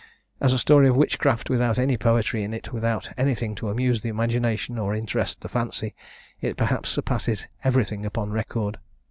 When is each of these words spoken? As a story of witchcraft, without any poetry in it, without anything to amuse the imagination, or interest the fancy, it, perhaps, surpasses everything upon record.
As 0.41 0.51
a 0.51 0.57
story 0.57 0.87
of 0.89 0.95
witchcraft, 0.95 1.47
without 1.47 1.77
any 1.77 1.95
poetry 1.95 2.41
in 2.41 2.55
it, 2.55 2.73
without 2.73 3.11
anything 3.19 3.53
to 3.53 3.69
amuse 3.69 4.01
the 4.01 4.09
imagination, 4.09 4.79
or 4.79 4.95
interest 4.95 5.41
the 5.41 5.47
fancy, 5.47 5.93
it, 6.39 6.57
perhaps, 6.57 6.89
surpasses 6.89 7.45
everything 7.63 8.03
upon 8.03 8.31
record. 8.31 8.79